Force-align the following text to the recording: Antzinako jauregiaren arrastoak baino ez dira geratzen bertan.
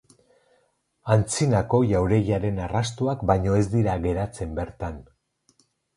Antzinako 1.15 1.81
jauregiaren 1.91 2.57
arrastoak 2.69 3.27
baino 3.33 3.59
ez 3.61 3.65
dira 3.75 3.99
geratzen 4.07 4.57
bertan. 4.61 4.99